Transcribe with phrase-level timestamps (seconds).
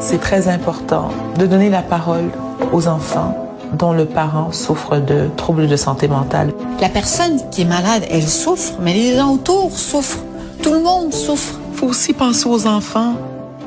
[0.00, 2.30] c'est très important de donner la parole
[2.72, 3.36] aux enfants
[3.74, 6.52] dont le parent souffre de troubles de santé mentale.
[6.80, 10.24] La personne qui est malade, elle souffre, mais les gens autour souffrent.
[10.62, 11.58] Tout le monde souffre.
[11.72, 13.14] Il faut aussi penser aux enfants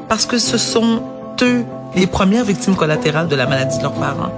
[0.09, 1.01] parce que ce sont
[1.41, 1.63] eux
[1.95, 4.31] les premières victimes collatérales de la maladie de leurs parents.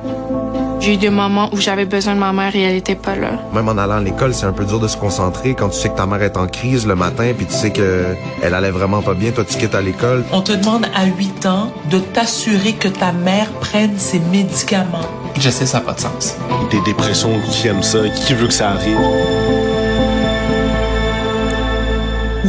[0.83, 3.39] J'ai eu des moments où j'avais besoin de ma mère et elle n'était pas là.
[3.53, 5.87] Même en allant à l'école, c'est un peu dur de se concentrer quand tu sais
[5.87, 9.01] que ta mère est en crise le matin puis tu sais que elle allait vraiment
[9.01, 10.25] pas bien, toi tu quittes à l'école.
[10.33, 15.07] On te demande à 8 ans de t'assurer que ta mère prenne ses médicaments.
[15.39, 16.35] Je sais, ça n'a pas de sens.
[16.69, 17.99] Des dépressions, qui aime ça?
[18.09, 18.99] Qui veut que ça arrive?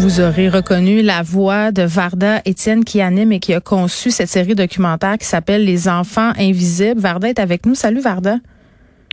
[0.04, 4.28] Vous aurez reconnu la voix de Varda Étienne qui anime et qui a conçu cette
[4.28, 7.00] série documentaire qui s'appelle Les enfants invisibles.
[7.00, 7.74] Varda est avec nous.
[7.74, 8.36] Salut Varda.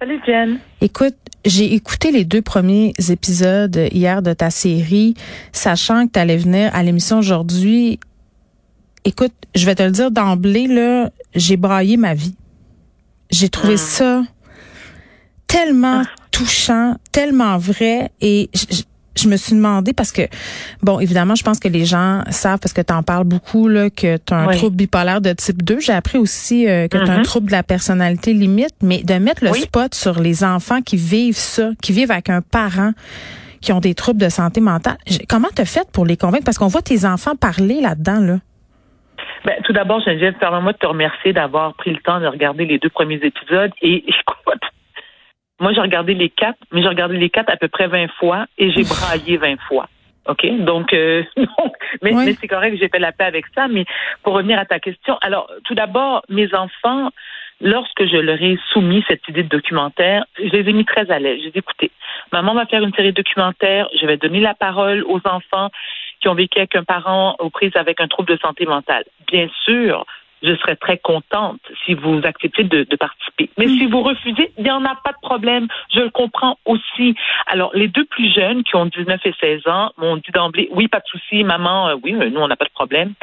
[0.01, 0.59] Salut Jen.
[0.81, 5.13] Écoute, j'ai écouté les deux premiers épisodes hier de ta série,
[5.53, 7.97] sachant que tu allais venir à l'émission aujourd'hui.
[9.05, 12.35] Écoute, je vais te le dire d'emblée, là, j'ai braillé ma vie.
[13.31, 13.77] J'ai trouvé Hmm.
[13.77, 14.23] ça
[15.47, 16.09] tellement Ah.
[16.31, 18.81] touchant, tellement vrai et je,
[19.15, 20.21] je me suis demandé parce que
[20.81, 23.89] bon évidemment je pense que les gens savent parce que tu en parles beaucoup là
[23.89, 24.57] que tu as un Oui.
[24.57, 27.23] trouble bipolaire de type 2, j'ai appris aussi euh, que tu as un Mhm.
[27.23, 29.61] trouble de la personnalité limite mais de mettre le Oui.
[29.61, 32.91] spot sur les enfants qui vivent ça, qui vivent avec un parent
[33.59, 34.97] qui ont des troubles de santé mentale.
[35.29, 36.45] Comment t'as fait pour les convaincre?
[36.45, 38.37] Parce qu'on voit tes enfants parler là-dedans là.
[39.45, 42.79] Ben, tout d'abord, Geneviève, permets-moi de te remercier d'avoir pris le temps de regarder les
[42.79, 43.71] deux premiers épisodes.
[43.81, 44.61] Et écoute,
[45.61, 48.45] moi, j'ai regardé les quatre, mais j'ai regardé les quatre à peu près 20 fois
[48.57, 49.87] et j'ai braillé 20 fois.
[50.27, 50.45] OK?
[50.59, 52.25] Donc, euh, donc, mais, Oui.
[52.25, 53.67] mais c'est correct, j'ai fait la paix avec ça.
[53.67, 53.85] Mais
[54.23, 57.09] pour revenir à ta question, alors, tout d'abord, mes enfants,
[57.61, 61.19] lorsque je leur ai soumis cette idée de documentaire, je les ai mis très à
[61.19, 61.39] l'aise.
[61.43, 61.91] J'ai dit, écoutez,
[62.31, 65.69] maman va faire une série documentaire, je vais donner la parole aux enfants
[66.21, 69.03] qui ont vécu avec un parent aux prises avec un trouble de santé mentale.
[69.27, 70.05] Bien sûr,
[70.41, 73.49] je serais très contente si vous acceptez de, de participer.
[73.57, 75.67] Mais si vous refusez, il n'y en a pas de problème.
[75.93, 77.15] Je le comprends aussi.
[77.47, 80.87] Alors, les deux plus jeunes qui ont 19 et 16 ans m'ont dit d'emblée, oui,
[80.87, 83.13] pas de souci, maman, euh, oui, nous, on n'a pas de problème.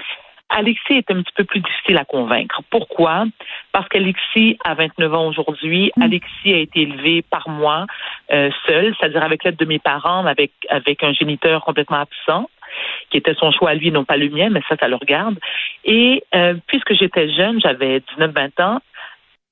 [0.51, 2.63] Alexis est un petit peu plus difficile à convaincre.
[2.71, 3.27] Pourquoi?
[3.73, 5.93] Parce qu'Alexis a 29 ans aujourd'hui.
[6.01, 7.87] Alexis a été élevé par moi
[8.33, 12.49] euh, seul, c'est-à-dire avec l'aide de mes parents, mais avec, avec un géniteur complètement absent
[13.11, 15.39] qui était son choix à lui, non pas le mien, mais ça, ça le regarde.
[15.85, 18.81] Et euh, puisque j'étais jeune, j'avais 19-20 ans,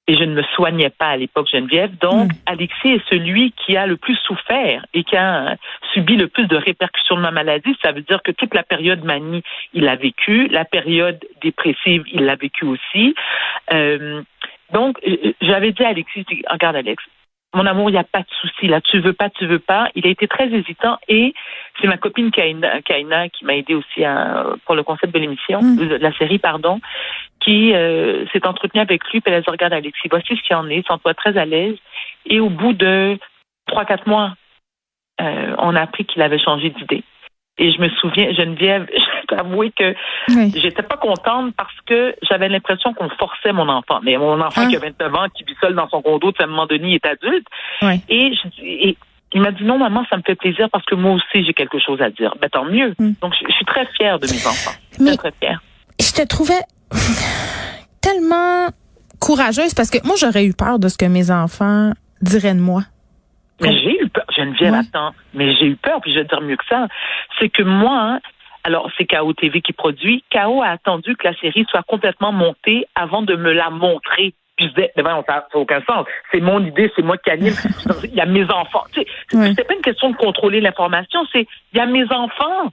[0.09, 1.97] et je ne me soignais pas à l'époque, Geneviève.
[1.99, 5.57] Donc, Alexis est celui qui a le plus souffert et qui a euh,
[5.93, 7.77] subi le plus de répercussions de ma maladie.
[7.83, 10.47] Ça veut dire que toute la période manie, il l'a vécu.
[10.47, 13.17] La période dépressive, il l'a vécu aussi.
[13.73, 14.23] Euh,
[14.73, 14.99] donc,
[15.41, 17.03] j'avais dit à Alexis, regarde Alex,
[17.55, 18.81] mon amour, il n'y a pas de souci là.
[18.81, 19.89] Tu veux pas, tu veux pas.
[19.95, 21.33] Il a été très hésitant et
[21.81, 25.61] c'est ma copine Kaina, Kaina qui m'a aidé aussi à, pour le concept de l'émission,
[25.63, 25.77] Mm.
[25.77, 26.81] de la série, pardon,
[27.41, 29.21] qui euh, s'est entretenue avec lui.
[29.21, 30.87] Puis elle a dit, regarde Alexis, voici ce qu'il en est.
[30.87, 31.77] Sens-toi très à l'aise.
[32.27, 33.19] Et au bout de
[33.67, 34.35] trois, quatre mois,
[35.21, 37.03] euh, on a appris qu'il avait changé d'idée.
[37.59, 38.87] Et je me souviens, Geneviève,
[39.27, 39.95] t'avouer que
[40.29, 40.53] Oui.
[40.57, 44.01] j'étais pas contente parce que j'avais l'impression qu'on forçait mon enfant.
[44.03, 44.69] Mais mon enfant Ah.
[44.69, 46.95] qui a 29 ans, qui vit seul dans son condo, à un moment donné, il
[46.95, 47.47] est adulte.
[47.83, 48.01] Oui.
[48.09, 48.97] Et, je, et
[49.33, 51.79] il m'a dit non, maman, ça me fait plaisir parce que moi aussi, j'ai quelque
[51.79, 52.35] chose à dire.
[52.41, 52.95] Ben, tant mieux.
[52.99, 53.13] Mm.
[53.21, 54.73] Donc, je, je suis très fière de mes enfants.
[55.01, 55.61] Mais- Très, très fière.
[56.01, 56.61] je te trouvais
[58.01, 58.69] tellement
[59.21, 62.83] courageuse parce que moi j'aurais eu peur de ce que mes enfants diraient de moi.
[63.61, 64.25] Mais j'ai eu peur.
[64.37, 64.79] Geneviève, Ouais.
[64.81, 65.15] attends.
[65.33, 66.89] Mais j'ai eu peur, puis je vais te dire mieux que ça.
[67.39, 68.21] C'est que moi, hein,
[68.67, 70.25] alors c'est KO TV qui produit.
[70.33, 74.35] KO a attendu que la série soit complètement montée avant de me la montrer.
[74.57, 76.05] Puis je disais, mais ça n'a aucun sens.
[76.33, 77.55] C'est mon idée, c'est moi qui anime.
[78.05, 78.83] Il y a mes enfants.
[78.93, 79.07] Tu sais,
[79.57, 82.73] c'est pas une question de contrôler l'information, c'est il y a mes enfants.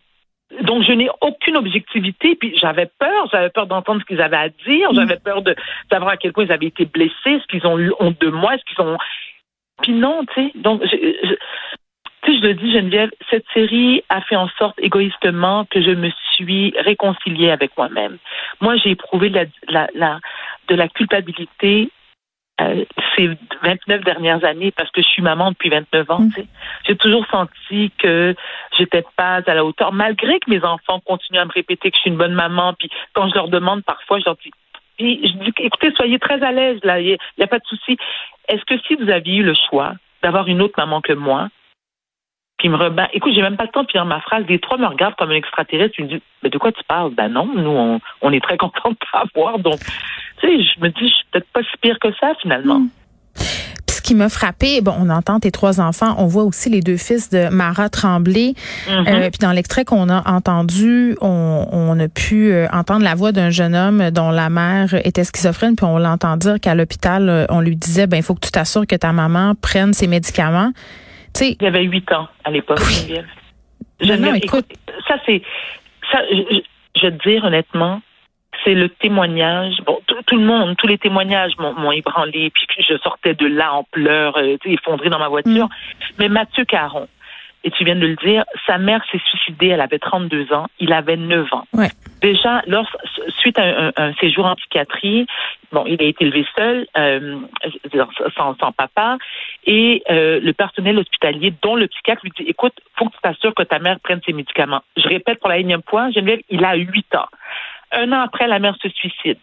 [0.61, 2.35] Donc, je n'ai aucune objectivité.
[2.35, 5.55] Puis j'avais peur, j'avais peur d'entendre ce qu'ils avaient à dire, j'avais peur de
[5.91, 8.55] savoir à quel point ils avaient été blessés, est-ce qu'ils ont eu honte de moi,
[8.55, 8.97] est-ce qu'ils ont.
[9.81, 10.51] Puis non, tu sais.
[10.55, 11.35] Donc, je, je-
[12.23, 15.91] tu sais, je le dis, Geneviève, cette série a fait en sorte égoïstement que je
[15.91, 18.17] me suis réconciliée avec moi-même.
[18.61, 20.19] Moi, j'ai éprouvé de la, la, la-
[20.69, 21.89] de la culpabilité
[22.61, 22.85] euh,
[23.15, 23.29] ces
[23.63, 26.19] 29 dernières années parce que je suis maman depuis 29 ans.
[26.19, 26.29] Mm.
[26.33, 26.47] tu sais.
[26.87, 28.35] J'ai toujours senti que
[28.77, 32.01] j'étais pas à la hauteur, malgré que mes enfants continuent à me répéter que je
[32.01, 32.73] suis une bonne maman.
[32.77, 34.51] Puis quand je leur demande parfois, je leur dis,
[34.97, 37.97] puis je dis, écoutez, soyez très à l'aise là, il n'y a, pas de souci.
[38.47, 41.49] Est-ce que si vous aviez eu le choix d'avoir une autre maman que moi,
[42.63, 44.45] il me rebat, écoute, j'ai même pas le temps de finir ma phrase.
[44.47, 45.95] Les trois me regardent comme un extraterrestre.
[45.99, 47.13] Ils me disent, mais de quoi tu parles?
[47.13, 49.59] Ben non, nous, on, on est très contents de t'avoir.
[49.59, 49.79] Donc,
[50.41, 52.83] tu sais, je me dis, je suis peut-être pas si pire que ça, finalement.
[53.35, 56.79] Puis ce qui m'a frappé, bon, on entend tes trois enfants, on voit aussi les
[56.79, 58.53] deux fils de Mara Tremblay.
[58.87, 59.07] Mhm.
[59.07, 63.31] Euh, puis dans l'extrait qu'on a entendu, on, on a pu euh, entendre la voix
[63.31, 67.45] d'un jeune homme dont la mère était schizophrène, puis on l'entend dire qu'à l'hôpital, euh,
[67.49, 70.71] on lui disait, ben il faut que tu t'assures que ta maman prenne ses médicaments.
[71.41, 72.79] Il avait huit ans à l'époque.
[72.79, 72.85] Non,
[74.07, 74.65] Geneviève, non, écoute.
[75.07, 75.41] ça c'est,
[76.11, 78.01] ça, je, je- je vais te dire honnêtement,
[78.63, 79.75] c'est le témoignage.
[79.85, 83.73] Bon, tout, le monde, tous les témoignages m'ont m'ont ébranlé, puis je sortais de là
[83.73, 85.67] en pleurs, euh, effondrée dans ma voiture.
[86.19, 87.07] Mais Mathieu Caron,
[87.63, 90.91] et tu viens de le dire, sa mère s'est suicidée, elle avait 32 ans, il
[90.93, 91.63] avait 9 ans.
[91.73, 91.89] Ouais.
[92.21, 92.87] Déjà, lors,
[93.39, 95.25] suite à un, un- un séjour en psychiatrie,
[95.71, 97.37] bon, il a été élevé seul, euh,
[98.35, 99.17] sans, sans papa,
[99.65, 103.53] et euh, le personnel hospitalier, dont le psychiatre, lui dit, écoute, faut que tu t'assures
[103.55, 104.81] que ta mère prenne ses médicaments.
[104.97, 107.27] Je répète pour la énième fois, Geneviève, il a 8 ans.
[107.91, 109.37] Un an après, la mère se suicide.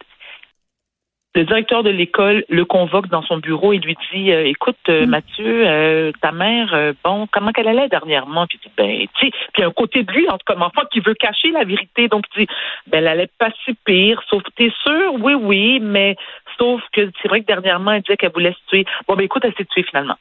[1.33, 5.05] Le directeur de l'école le convoque dans son bureau et lui dit euh, Écoute, euh,
[5.05, 8.47] Mathieu, euh, ta mère, euh, bon, comment qu'elle allait dernièrement?
[8.47, 10.63] Puis il dit Ben, tu sais, puis un côté de lui, en tout cas, comme
[10.63, 12.09] enfant, qui veut cacher la vérité.
[12.09, 12.51] Donc il dit
[12.87, 15.13] Ben, elle allait pas si pire, sauf t'es sûr?
[15.21, 16.17] Oui, oui, mais
[16.57, 18.85] sauf que c'est vrai que dernièrement, elle disait qu'elle voulait se tuer.
[19.07, 20.17] Bon, ben, écoute, elle s'est tuée finalement.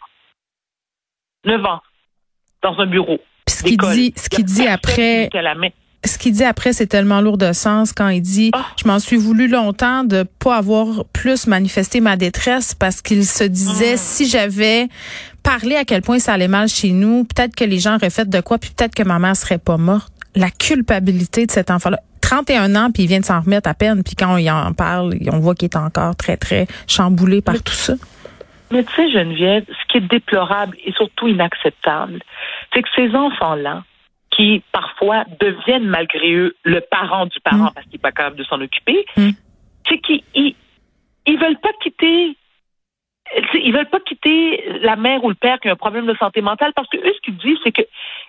[1.45, 1.81] Neuf ans,
[2.63, 3.19] dans un bureau.
[3.47, 5.57] puis ce qu'il dit, ce qu'il dit après, la.
[6.05, 8.65] Ce qu'il dit après, c'est tellement lourd de sens quand il dit Ah.
[8.83, 13.45] Je m'en suis voulu longtemps de pas avoir plus manifesté ma détresse parce qu'il se
[13.45, 13.99] disait Mm.
[13.99, 14.89] si j'avais
[15.43, 18.29] parlé à quel point ça allait mal chez nous, peut-être que les gens auraient fait
[18.29, 20.13] de quoi, puis peut-être que ma mère serait pas morte.
[20.35, 21.99] La culpabilité de cet enfant-là.
[22.21, 24.73] 31 ans, puis il vient de s'en remettre à peine, puis quand on y en
[24.73, 27.95] parle, on voit qu'il est encore très, très chamboulé par tout ça.
[28.71, 32.21] Mais tu sais, Geneviève, ce qui est déplorable et surtout inacceptable,
[32.73, 33.83] c'est que ces enfants-là,
[34.41, 37.73] qui parfois deviennent malgré eux le parent du parent Mm.
[37.75, 39.31] parce qu'il n'est pas capable de s'en occuper, Mm.
[39.89, 40.55] c'est qu'ils ils,
[41.27, 42.37] ils veulent pas quitter.
[43.55, 46.41] Ils veulent pas quitter la mère ou le père qui a un problème de santé
[46.41, 47.83] mentale parce que eux, ce qu'ils disent, c'est que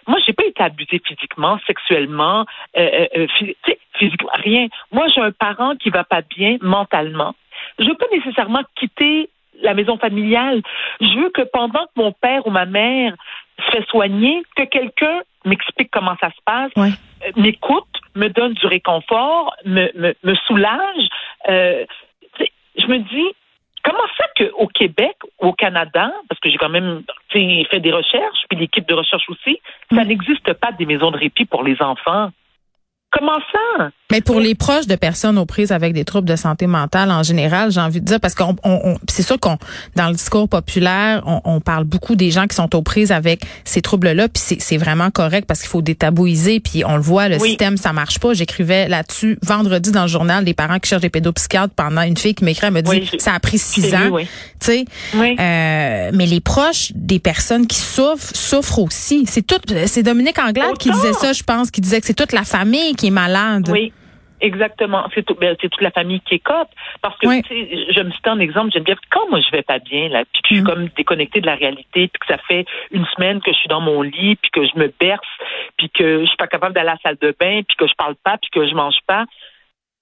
[0.07, 2.45] moi, j'ai pas été abusée physiquement, sexuellement,
[2.77, 3.25] euh, euh,
[3.67, 4.67] euh, physiquement, rien.
[4.91, 7.33] Moi, j'ai un parent qui va pas bien mentalement.
[7.79, 9.29] Je veux pas nécessairement quitter
[9.63, 10.61] la maison familiale.
[10.99, 13.15] Je veux que pendant que mon père ou ma mère
[13.59, 16.89] se fait soigner, que quelqu'un m'explique comment ça se passe, Ouais.
[17.25, 21.07] euh, m'écoute, me donne du réconfort, me, me, me soulage.
[21.49, 21.85] Euh,
[22.77, 23.27] je me dis,
[23.83, 28.57] comment ça qu'au Québec, au Canada, parce que j'ai quand même fait des recherches, puis
[28.59, 29.59] l'équipe de recherche aussi,
[29.93, 32.29] ça n'existe pas des maisons de répit pour les enfants?
[33.11, 33.89] Comment ça?
[34.09, 37.23] Mais pour les proches de personnes aux prises avec des troubles de santé mentale en
[37.23, 39.57] général, j'ai envie de dire parce qu'on on, on- c'est sûr qu'on
[39.95, 43.43] dans le discours populaire, on, on parle beaucoup des gens qui sont aux prises avec
[43.65, 47.27] ces troubles-là, puis c'est c'est vraiment correct parce qu'il faut détabouiser, puis on le voit,
[47.29, 47.49] le Oui.
[47.49, 48.33] système ça marche pas.
[48.33, 52.35] J'écrivais là-dessus vendredi dans le journal des parents qui cherchent des pédopsychiatres pendant une fille
[52.35, 54.23] qui m'écrit, elle me dit Oui, ça a pris six ans, oui.
[54.59, 54.85] tu sais.
[55.15, 55.35] Oui.
[55.39, 59.25] Euh, mais les proches des personnes qui souffrent souffrent aussi.
[59.27, 59.55] C'est tout.
[59.85, 62.95] C'est Dominique Anglade qui disait ça, je pense, qui disait que c'est toute la famille
[63.01, 63.67] qui est malade.
[63.69, 63.91] Oui.
[64.43, 65.05] Exactement.
[65.13, 66.69] C'est tout, ben, c'est toute la famille qui écope.
[67.03, 67.43] Parce que, Oui.
[67.43, 70.09] tu sais, je me suis en exemple, j'aime bien, quand moi je vais pas bien,
[70.09, 70.65] là, puis que je suis Mm.
[70.65, 73.81] comme déconnectée de la réalité, puis que ça fait une semaine que je suis dans
[73.81, 75.21] mon lit, puis que je me berce,
[75.77, 77.93] puis que je suis pas capable d'aller à la salle de bain, puis que je
[77.95, 79.25] parle pas, puis que je mange pas.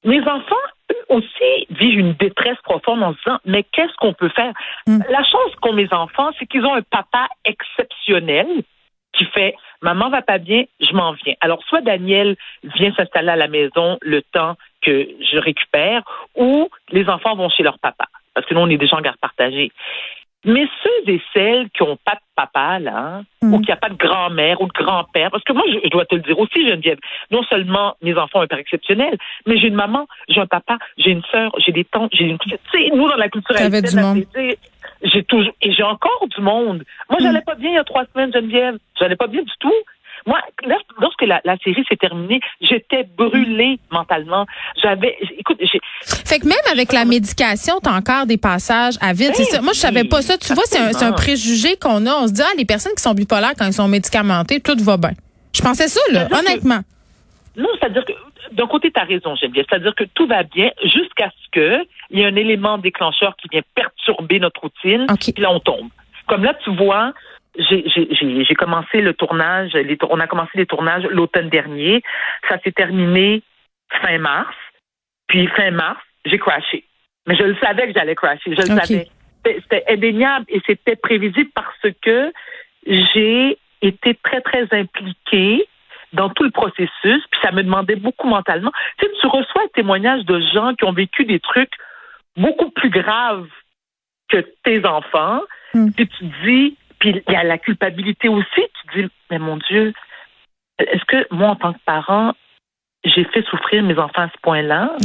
[0.06, 0.56] Mes enfants,
[0.94, 4.54] eux aussi, vivent une détresse profonde en se disant, mais qu'est-ce qu'on peut faire?
[4.88, 5.00] Mm.
[5.10, 8.48] La chance qu'ont mes enfants, c'est qu'ils ont un papa exceptionnel
[9.14, 11.36] qui fait maman va pas bien, je m'en viens.
[11.42, 16.04] Alors soit Daniel vient s'installer à la maison le temps que je récupère,
[16.36, 19.18] ou les enfants vont chez leur papa, parce que nous on est gens en garde
[19.18, 19.72] partagée.
[20.46, 23.54] Mais ceux et celles qui n'ont pas de papa, là, Mm.
[23.54, 26.06] ou qui n'ont pas de grand-mère ou de grand-père, parce que moi, je, je dois
[26.06, 26.98] te le dire aussi, Geneviève,
[27.32, 30.78] non seulement mes enfants ont un père exceptionnel, mais j'ai une maman, j'ai un papa,
[30.98, 32.38] j'ai une sœur, j'ai des tantes, j'ai une...
[32.40, 33.82] Tu sais, nous, dans la culture haïtienne,
[35.04, 35.52] j'ai toujours...
[35.62, 36.84] Et j'ai encore du monde.
[37.10, 37.24] Moi, Mm.
[37.24, 38.78] j'allais pas bien il y a trois semaines, Geneviève.
[39.00, 39.74] J'allais pas bien du tout.
[40.26, 40.40] Moi,
[41.00, 44.46] lorsque la, la série s'est terminée, j'étais brûlée mentalement.
[44.82, 45.18] J'avais...
[45.38, 45.80] Écoute, j'ai...
[46.26, 49.34] Fait que même avec la médication, t'as encore des passages à vide.
[49.36, 49.62] Ça.
[49.62, 50.38] Moi, je savais pas ça.
[50.38, 52.14] Tu vois, c'est un, préjugé qu'on a.
[52.16, 54.98] On se dit, ah, les personnes qui sont bipolaires, quand ils sont médicamentés, tout va
[54.98, 55.12] bien.
[55.54, 56.80] Je pensais ça, là, que- honnêtement.
[57.56, 58.14] Non, c'est-à-dire que
[58.52, 59.66] d'un côté, tu as raison, Geneviève.
[59.70, 63.48] C'est-à-dire que tout va bien jusqu'à ce que il y ait un élément déclencheur qui
[63.52, 65.34] vient perturber notre routine, OK.
[65.34, 65.90] puis là, on tombe.
[66.28, 67.14] Comme là, tu vois,
[67.60, 72.02] j'ai commencé le tournage, les on a commencé les tournages l'automne dernier.
[72.48, 73.42] Ça s'est terminé
[74.02, 74.56] fin mars.
[75.28, 76.84] Puis fin mars, j'ai crashé.
[77.28, 78.56] Mais je le savais que j'allais crasher.
[78.56, 79.08] Je le savais.
[79.46, 82.32] C'était indéniable et c'était prévisible parce que
[82.86, 85.66] j'ai été très, très impliquée
[86.12, 86.92] dans tout le processus,
[87.30, 88.72] puis ça me demandait beaucoup mentalement.
[88.98, 91.72] Tu sais, tu reçois un témoignage de gens qui ont vécu des trucs
[92.36, 93.48] beaucoup plus graves
[94.28, 95.42] que tes enfants,
[95.74, 95.92] Hmm.
[95.92, 98.62] Puis tu te dis, puis il y a la culpabilité aussi.
[98.92, 99.94] Tu dis, mais mon Dieu,
[100.80, 102.34] est-ce que moi, en tant que parent,
[103.04, 104.96] j'ai fait souffrir mes enfants à ce point-là?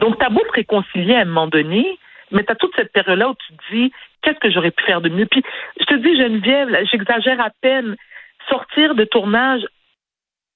[0.00, 1.98] Donc, tu as beau te réconcilier à un moment donné,
[2.30, 5.00] mais tu as toute cette période-là où tu te dis, qu'est-ce que j'aurais pu faire
[5.00, 5.26] de mieux?
[5.26, 5.42] Puis,
[5.78, 7.96] je te dis, Geneviève, j'exagère à peine,
[8.48, 9.62] sortir de tournage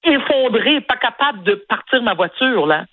[0.03, 2.87] effondré, pas capable de partir ma voiture, là.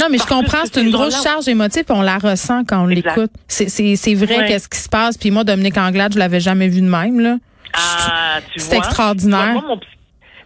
[0.00, 2.86] Non, mais je comprends, c'est une grosse charge émotive, puis on la ressent quand on
[2.86, 3.30] l'écoute.
[3.46, 4.46] C'est, vrai Ouais.
[4.48, 5.16] qu'est-ce qui se passe.
[5.16, 7.36] Puis moi, Dominique Anglade, je l'avais jamais vu de même, là.
[7.74, 9.46] Ah, tu C'est extraordinaire.
[9.46, 9.80] Tu vois, moi, mon,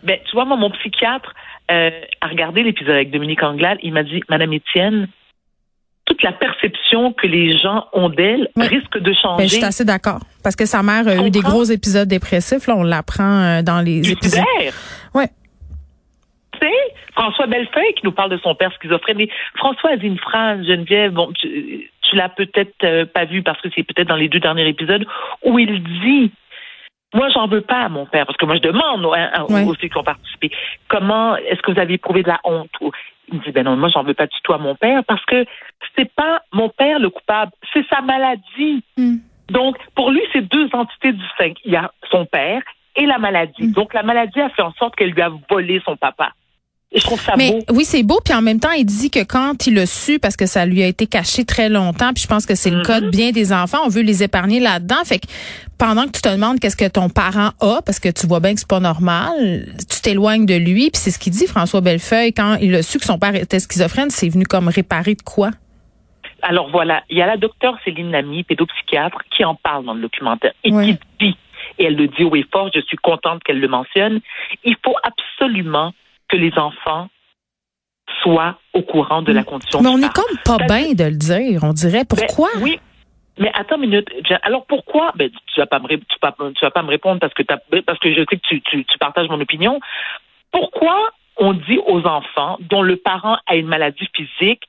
[0.03, 1.35] ben, tu vois, moi, mon psychiatre
[1.71, 1.91] euh,
[2.21, 3.79] a regardé l'épisode avec Dominique Anglade.
[3.83, 5.09] Il m'a dit, Madame Étienne,
[6.05, 9.49] toute la perception que les gens ont d'elle risque de Ben, je changer.
[9.49, 10.21] suis assez d'accord.
[10.43, 12.77] Parce que sa mère a eu des gros épisodes dépressifs, là.
[12.77, 14.45] On l'apprend euh, dans les épisodes.
[17.15, 19.19] François Bellefeuille qui nous parle de son père schizophrène.
[19.19, 23.43] Mais François a dit une phrase, Geneviève, bon, tu, tu l'as peut-être euh, pas vu
[23.43, 25.07] parce que c'est peut-être dans les deux derniers épisodes,
[25.45, 26.33] où il dit
[27.15, 29.97] Moi, j'en veux pas à mon père, parce que moi, je demande aux, ceux qui
[29.97, 30.51] ont participé
[30.89, 32.71] comment est-ce que vous avez éprouvé de la honte?
[33.31, 35.25] Il me dit Ben non, moi, j'en veux pas du tout à mon père parce
[35.25, 35.45] que
[35.97, 38.83] c'est pas mon père le coupable, c'est sa maladie.
[38.97, 39.17] Hmm.
[39.51, 41.59] Donc, pour lui, c'est deux entités distinctes.
[41.65, 42.63] Il y a son père
[42.97, 43.69] et la maladie.
[43.69, 43.73] Mm.
[43.73, 46.33] Donc, la maladie a fait en sorte qu'elle lui a volé son papa.
[46.95, 47.75] Je trouve ça Mais beau.
[47.77, 48.19] oui, c'est beau.
[48.25, 50.83] Puis en même temps, il dit que quand il a su, parce que ça lui
[50.83, 52.83] a été caché très longtemps, puis je pense que c'est le Mhm.
[52.85, 55.05] cas de bien des enfants, on veut les épargner là-dedans.
[55.05, 55.27] Fait que
[55.77, 58.55] pendant que tu te demandes qu'est-ce que ton parent a, parce que tu vois bien
[58.55, 60.91] que c'est pas normal, tu t'éloignes de lui.
[60.91, 63.61] Puis c'est ce qu'il dit, François Bellefeuille, quand il a su que son père était
[63.61, 65.51] schizophrène, c'est venu comme réparer de quoi?
[66.41, 70.01] Alors voilà, il y a la docteure Céline Lamy, pédopsychiatre, qui en parle dans le
[70.01, 71.37] documentaire et qui dit,
[71.79, 74.21] et elle le dit haut et fort, je suis contente qu'elle le mentionne,
[74.65, 75.93] il faut absolument
[76.29, 77.09] que les enfants
[78.23, 79.81] soient au courant de la condition.
[79.83, 80.27] Mais on est parent.
[80.27, 82.05] comme pas bien de le dire, on dirait.
[82.05, 82.49] Pourquoi?
[82.57, 82.81] Ben, oui.
[83.39, 84.09] Mais attends une minute.
[84.43, 85.13] Alors pourquoi?
[85.15, 87.43] Ben tu vas pas me ré- tu vas, tu vas pas me répondre parce que
[87.71, 89.79] ben, parce que je sais que tu, tu, tu partages mon opinion.
[90.51, 94.63] Pourquoi on dit aux enfants dont le parent a une maladie physique,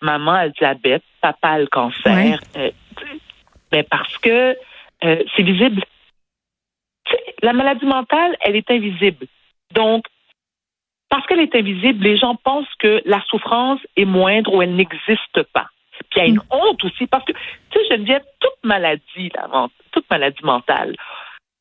[0.00, 2.70] maman a le diabète, papa a le cancer, euh,
[3.70, 4.56] ben parce que
[5.04, 5.82] euh, c'est visible.
[7.42, 9.26] La maladie mentale, elle est invisible.
[9.74, 10.04] Donc,
[11.10, 15.42] parce qu'elle est invisible, les gens pensent que la souffrance est moindre ou elle n'existe
[15.52, 15.66] pas.
[16.10, 19.30] Puis il y a une honte aussi, parce que, tu sais, Geneviève, toute maladie,
[19.92, 20.94] toute maladie mentale,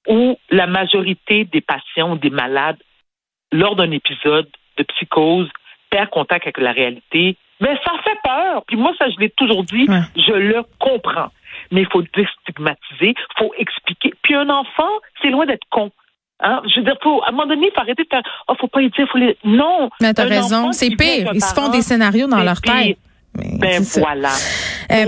[0.07, 2.77] où la majorité des patients ou des malades,
[3.51, 5.49] lors d'un épisode de psychose,
[5.89, 8.63] perd contact avec la réalité, mais ça fait peur.
[8.67, 9.99] Puis moi, ça, je l'ai toujours dit, Ouais.
[10.15, 11.31] je le comprends.
[11.71, 14.13] Mais il faut déstigmatiser, il faut expliquer.
[14.21, 14.89] Puis un enfant,
[15.21, 15.91] c'est loin d'être con.
[16.41, 16.61] Hein?
[16.65, 18.67] Je veux dire, faut, à un moment donné, il faut arrêter de faire, oh, faut
[18.67, 19.89] pas y dire, faut les, non.
[20.01, 21.31] Mais t'as raison, c'est pire.
[21.33, 22.73] Ils se font des scénarios dans leur pire.
[22.73, 22.97] tête.
[23.35, 24.31] Mais Ben voilà.
[24.91, 25.05] Euh,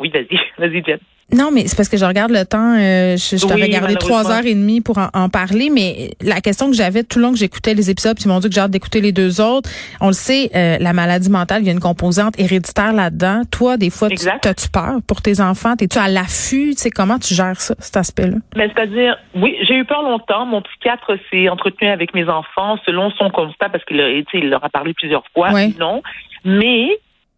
[0.00, 0.98] oui, vas-y, vas-y, Jen.
[1.30, 2.74] Non, mais c'est parce que je regarde le temps.
[2.78, 6.40] euh, je je Oui, gardé trois heures et demie pour en, en parler, mais la
[6.40, 8.54] question que j'avais tout le long que j'écoutais les épisodes, puis ils m'ont dit que
[8.54, 9.68] j'ai hâte d'écouter les deux autres.
[10.00, 13.42] On le sait, euh, la maladie mentale, il y a une composante héréditaire là-dedans.
[13.50, 15.76] Toi, des fois, tu as-tu peur pour tes enfants?
[15.76, 16.70] T'es-tu à l'affût?
[16.74, 18.36] Tu sais, comment tu gères ça, cet aspect-là?
[18.56, 20.46] Mais c'est-à-dire, oui, j'ai eu peur longtemps.
[20.46, 24.64] Mon psychiatre s'est entretenu avec mes enfants selon son constat parce qu'il a- il leur
[24.64, 25.52] a parlé plusieurs fois.
[25.52, 25.72] Ouais.
[25.78, 26.02] Non.
[26.44, 26.88] Mais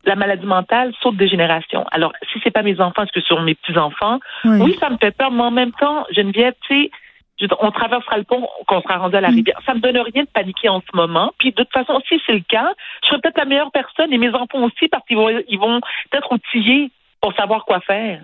[0.05, 1.85] la maladie mentale saute des générations.
[1.93, 4.19] Alors, si c'est pas mes enfants, est-ce que sur mes petits-enfants?
[4.45, 4.59] Oui.
[4.61, 6.91] Oui, ça me fait peur, mais en même temps, Geneviève, tu sais,
[7.61, 9.35] on traversera le pont quand on sera rendu à la Mm.
[9.35, 9.59] rivière.
[9.65, 11.33] Ça me donne rien de paniquer en ce moment.
[11.39, 14.19] Puis de toute façon, si c'est le cas, je serai peut-être la meilleure personne et
[14.19, 15.81] mes enfants aussi parce qu'ils vont, ils vont
[16.13, 16.91] être outillés
[17.23, 18.21] pour savoir quoi faire.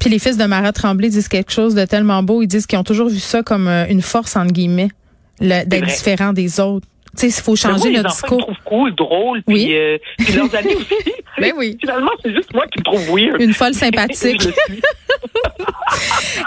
[0.00, 2.42] Puis les fils de Marat Tremblay disent quelque chose de tellement beau.
[2.42, 4.88] Ils disent qu'ils ont toujours vu ça comme euh, une force, entre guillemets,
[5.40, 6.86] le- d'être différent des autres.
[7.16, 8.54] Tu sais, il faut Mais changer moi, les notre enfants, ils me discours.
[8.54, 9.64] trouvent cool, drôle, Oui.
[9.66, 10.86] puis, euh, puis leurs amis aussi.
[10.88, 11.14] tu sais.
[11.40, 11.76] Ben oui.
[11.80, 13.40] Finalement, c'est juste moi qui me trouve weird.
[13.40, 14.48] Une folle sympathique.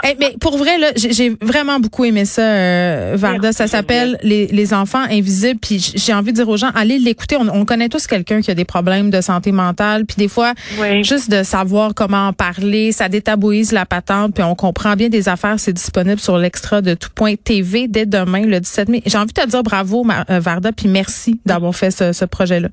[0.20, 3.38] Mais pour vrai, là, j'ai vraiment beaucoup aimé ça, euh, Varda.
[3.42, 5.58] Merci, ça s'appelle les, les enfants invisibles.
[5.60, 7.36] Puis j'ai envie de dire aux gens, allez l'écouter.
[7.38, 10.06] On, on connaît tous quelqu'un qui a des problèmes de santé mentale.
[10.06, 11.02] Puis des fois, Oui.
[11.04, 14.34] juste de savoir comment en parler, ça détabouise la patente.
[14.34, 15.58] Puis on comprend bien des affaires.
[15.58, 19.02] C'est disponible sur l'extra de tout point TV dès demain, le 17 mai.
[19.06, 22.68] J'ai envie de te dire bravo, euh, Varda, puis merci d'avoir fait ce, ce projet-là.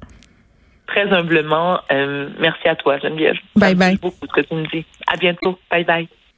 [0.87, 3.37] Très humblement, euh, merci à toi, Geneviève.
[3.55, 3.91] Bye bye.
[3.91, 4.85] touche beaucoup ce que tu me dis.
[5.07, 5.57] À bientôt.
[5.71, 6.07] Bye bye.